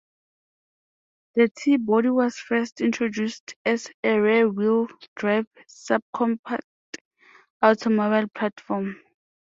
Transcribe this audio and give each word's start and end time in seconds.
The 1.35 1.51
T-body 1.55 2.09
was 2.09 2.33
first 2.35 2.81
introduced 2.81 3.53
as 3.63 3.87
a 4.03 4.17
rear-wheel 4.19 4.87
drive 5.15 5.45
subcompact 5.69 6.61
automobile 7.61 8.27
platform. 8.29 8.99